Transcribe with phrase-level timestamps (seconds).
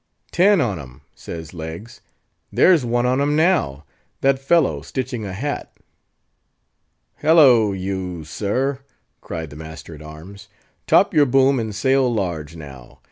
[0.31, 2.01] "Ten on' em," says Leggs.
[2.51, 5.71] "There's one on 'em now—that fellow stitching a hat."
[7.17, 8.79] "Halloo, you, sir!"
[9.21, 10.47] cried the master at arms,
[10.87, 12.97] "top your boom and sail large, now.